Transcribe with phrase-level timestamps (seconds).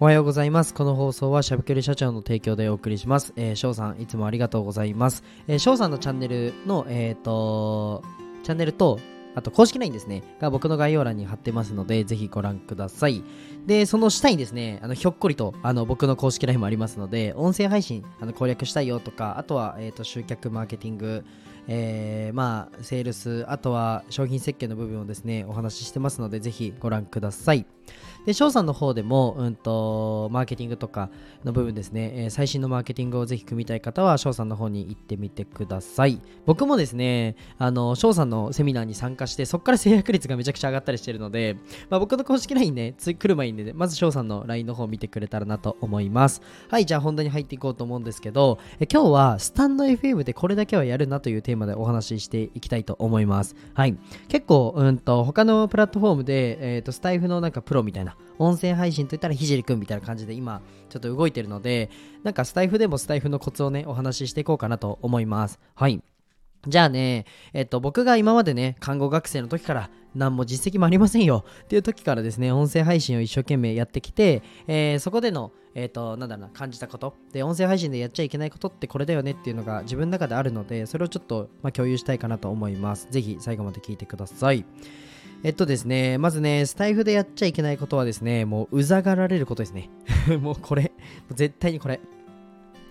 [0.00, 0.74] おはようございます。
[0.74, 3.32] この放送はしゃべくり社長の提供でお送りします。
[3.34, 5.24] えー、翔さん、いつもありがとうございます。
[5.48, 8.04] えー、翔さんのチャンネルの、えっ、ー、と、
[8.44, 9.00] チャンネルと、
[9.34, 13.24] あと公式 LINE ですね、が僕の概要欄に貼ってますので、ぜひご覧ください。
[13.66, 21.24] で、その下にですね、あのひょっこりとあの僕の公式 LINE もありますので、音声配信あの攻略したいよとか、あとは、えーと、集客マーケティング、
[21.66, 27.66] えー、まあ、セールス、あとは商品設計の部分をですね、お話ししてますので、ぜひご覧ください。
[28.28, 31.08] で、翔さんの方でも、うんと、マーケティングとか
[31.44, 36.20] の部分ですね、えー、最新のマーケティングをぜひ組みたい方は、翔さんの方に行ってみてください。
[36.44, 41.56] 僕もですね、あの、翔さんのセミナーに参加して、そこから制約率がめちゃくちゃ上がったりしてるので、
[41.88, 46.42] まあ、僕の公式 LINE ね、つ来る前にね、まず翔さんの LINE の方を見てくれたらなと思います。
[46.68, 53.56] はい、じゃあ本題に入っていこうと思うんですけど、え今日はスタンド FM でこれだけはやるなというテーマでお話ししていきたいと思います。
[53.72, 53.96] はい。
[54.28, 61.90] 結構、うんと、他のプラットフォームで、えっ、ー、と、スタイフのなんかプロみたいな、音声配信といったらひじりくんみたいな感じで今ちょっと動いてるので
[62.22, 66.02] なんかスタイフでもスタイフのコツをねお話ししていこうかなと思いますはい
[66.66, 83.06] じゃあね、えっと、僕が今までね、看護学生の時から何も実績もありませんよっていう時からですね、音声配信を一生懸命やってきて、えー、そこでの、えっ、と、なんだろうな、感じたこと、で、音声配信でやっちゃいけないことってこれだよねっていうのが自分の中であるので、それをちょっと、まあ、共有したいかなと思います。
[83.10, 84.64] ぜひ最後まで聞いてください。
[85.44, 89.88] えっとですね、まずね、スタイフでやっちゃいけないことはですね、もううざがられることですね。
[90.40, 90.92] もうこれ、
[91.32, 92.00] 絶対にこれ。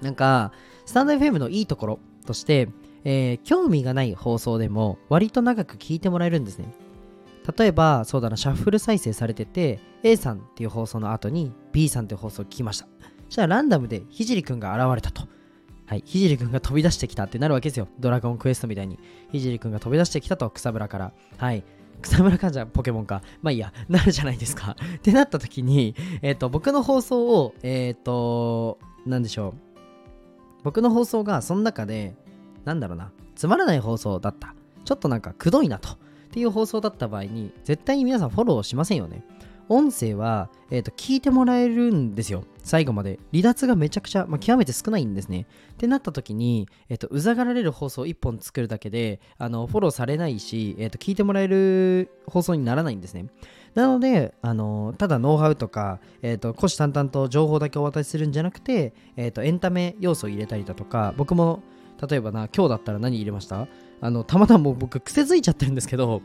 [0.00, 0.52] なんか、
[0.86, 2.68] スタンド FM のいいところとして、
[3.04, 6.72] えー、興味がない放送でも割と長く聞いてもらえるんですね。
[7.56, 12.86] 例えば、そうだな、シャッフル再生されてて、A さんっていう放送の後に B さんっていう放送を聞きました。
[13.26, 15.28] そしたらランダムでひじりくんが現れたと。
[15.86, 17.88] はい、ひじりくんが飛び出してきたってなるわけですよ。
[17.98, 18.98] ドラゴンクエストみたいに。
[19.32, 21.12] ひじりくんが飛び出してきたと、草むらから。
[21.36, 21.64] はい。
[22.00, 23.22] 草村かじゃポケモンか。
[23.42, 24.76] まあいいや、なるじゃないですか。
[24.96, 29.54] ってなった時に、えっ、ー、と、僕の放送を、えっ、ー、と、なんでしょう。
[30.62, 32.14] 僕の放送がその中で、
[32.64, 34.54] なんだろうな、つまらない放送だった。
[34.84, 35.90] ちょっとなんかくどいなと。
[35.90, 39.24] っていう放送だった場合に、絶対に皆さんフォローしませんよね。
[39.70, 42.42] 音声は、えーと、聞いてもらえるんですよ。
[42.64, 43.20] 最後まで。
[43.32, 45.46] 離脱がめちゃくちゃ、まあ、極めて少ないんですね。
[45.74, 53.26] ってなった時に、えーと、うざがられる放送1本作るだけで、あのフォローされないし、えーと、聞いてもらえる放送にならないんですね。
[53.76, 61.62] なので、あのただノウハウとか、えー、と虎視眈々と情報だけお渡しするんじゃなくて、えー、とエンタメ要素を入れたりだとか、僕も
[62.08, 63.68] 例えばな、今日だったら何入れました？
[64.00, 66.22] あのたまたま僕癖づいちゃってるんですけど、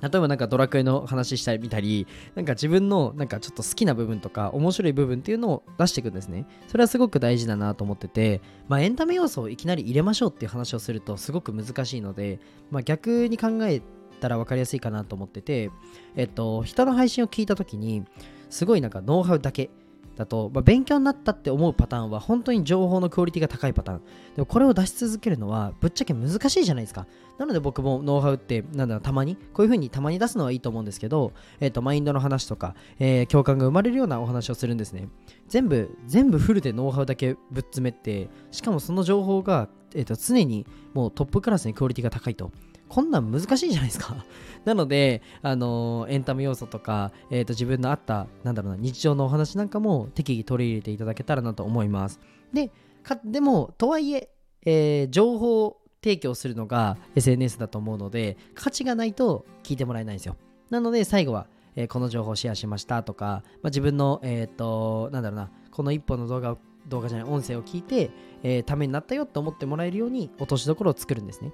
[0.00, 6.46] 例えばなんかドラクエの話したり見たり、なんか自分のなんかちょっと好きな部分とか面白い部分っていうのを出していくんですね。
[6.68, 12.38] それはすごく大事だなと思ってて、まあエンタメ要素をいきなり入れましょうっていう話をするとすごく難しいので、
[12.70, 13.82] まあ逆に考え
[14.20, 15.70] たら分かりやすいかなと思ってて、
[16.16, 18.04] えっと、人の配信を聞いた時に、
[18.50, 19.70] すごいなんかノウハウだけ
[20.18, 24.02] だと、まあ、勉強になったって思うパターンは本当に情報のクオリティが高いパターン。
[24.34, 27.06] でもこれを出し続けるのはぶっちゃけ難しいじゃないですか。
[27.38, 35.08] なので僕もノウハウって、なんだろう、たまに、こういう風にたまに出すのはいいと思うんですけど、えっ、ー、と、マインドの話とか、えー、共感が生まれるようなお話をするんですね。
[35.46, 42.50] 全部、全部フルでノウハウだけぶっ詰めて、しかもその情報が、え、ー、と、常にもうトップクラスにクオリティが高いと。
[42.88, 44.24] こんなん難しいじゃないですか
[44.64, 52.20] なので、あの、エンタメ要素とか、えーと、自分のあった、なんだろうな、日常のお話なんかも適宜取り入れていただけたらなと思います。
[52.52, 52.70] で、
[53.02, 54.30] かでも、とはいえ
[54.64, 60.36] えー、情報提供するのが SNS だと思うので、価値がないと聞いてもらえないんですよ。
[60.70, 68.10] なので、最後は、えー、この情報をシェアしましたとか、まあ、自分の、えっ、ー、と、なんだろうな、この一本の動画を動画じゃない音声を聞いて、
[68.42, 71.52] えー、ためになったよと思ってもらえるように落としどころを作るんですね。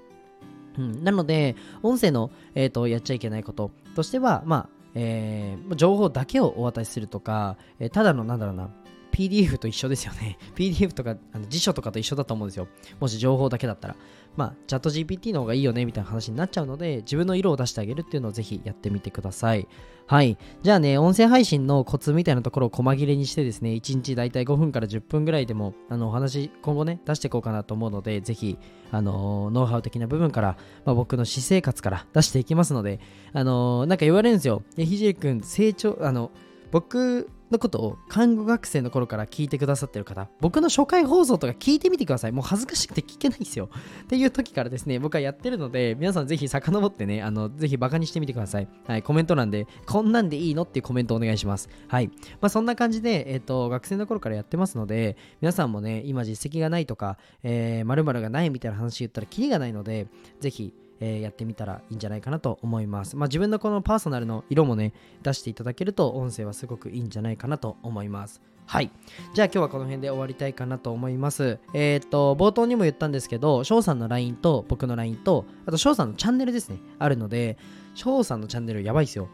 [0.77, 3.71] うん、なので、音声の、えーと、やっちゃいけないこと。
[3.95, 8.69] としては、まあえー、情報だけをお渡しするとか、えー、ただの、なんだろうな、
[9.15, 10.37] PDF と一緒ですよね。
[10.55, 12.67] PDF とかあの辞書とかと一緒だと思うんですよ。
[12.99, 13.95] もし情報だけだったら。
[14.35, 19.65] まあ、チャット GPT の方がいいよねみたいな話になっちゃうので、自分の色を出してあげるっていうのをぜひやってみてください。
[20.07, 20.37] はい。
[20.61, 28.59] じゃあね、音声配信のコツみたいなところを細切れにしてですね、1日だいたい5分から10分ぐらいでも、あの、お話、今後ね、出していこうかなと思うので、ぜひ、
[28.91, 32.99] あのー、ノウハウ的な部分から、まあ、僕の私生活から出していきますので、
[33.31, 34.63] あのー、なんか言われるんですよ。
[34.75, 36.31] ひじりくん、成長、あの、
[36.75, 42.33] 僕のことを看護学生の頃から聞いてくださってる方、僕の初回放送とか聞いてみてください。
[42.33, 43.69] もう恥ずかしくて聞けないんですよ。
[44.03, 48.67] っていう時からですね、僕はやってるので、皆さんぜひ遡ってね、あの、ぜひバカにしてみてください。
[48.87, 51.69] はい、コメント欄で、こんなんでいいのっていうコメントお願いします。
[51.87, 52.07] はい。
[52.41, 60.07] まあ、そんな感じで、えっ、ー、と、学生の頃からやってますので、皆さんもね、今実績がないとか、えー、〇〇がないみたいな話言ったらキリがないので、
[60.41, 63.15] ぜひ、えーやってみたらいいんじゃないかなと思います。
[63.15, 64.93] まあ、自分のこのパーソナルの色もね、
[65.23, 68.41] 出していただけると音声はすごくいいんじゃないかなと思います。
[68.67, 68.91] はい。
[69.33, 71.59] じゃあ今日はこの辺で終わりたいかなと思います。
[71.73, 77.57] えっ、と、冒頭にも言ったんですけど、翔さんの LINE と僕の LINE と、あと翔さんのチャンネルですね、あるので、
[77.93, 79.29] 翔さんのチャンネルやばいですよ。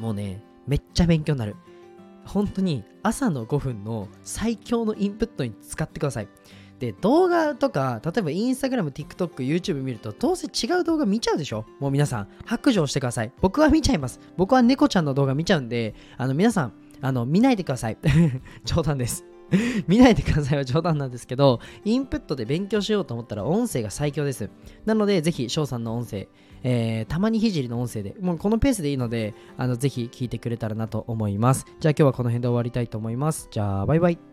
[0.00, 1.56] もうね、めっちゃ勉強になる。
[2.24, 6.28] 本当に朝の5分の最強のインプットに使ってください。
[6.78, 11.64] で、動画とか、例えばインスタグラム、TikTok、YouTube 見ると、どうせ違う動画見ちゃうでしょ？
[11.80, 13.32] もう皆さん、白状してください。
[13.40, 14.20] 僕は見ちゃいます。
[14.36, 17.98] 僕は猫ちゃんの動画見ちゃうんで、あの、皆さん、あの、見ないでください。
[18.64, 19.24] 冗談です。
[19.86, 24.50] 見ないでくださいは冗談なんですけど、インプットで勉強しようと思ったら音声が最強です。
[24.84, 26.28] なので、ぜひ、翔さんの音声、
[26.62, 31.64] えーたまにひじりの音声で、もうこのペースでいいので、あのぜひ聞いてくれたらなと思います。
[31.80, 33.48] じゃあ今日はこの辺で終わりたいと思います。
[33.50, 34.27] じゃあ、バイバイ。